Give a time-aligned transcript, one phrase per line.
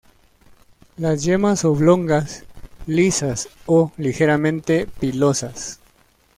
[0.97, 2.43] Las yemas oblongas,
[2.87, 5.79] lisas o ligeramente pilosas.